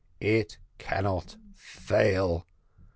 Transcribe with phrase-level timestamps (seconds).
[0.19, 2.47] It cannot fail.